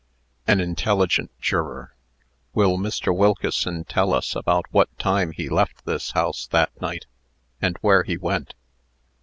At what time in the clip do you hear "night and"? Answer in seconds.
6.81-7.77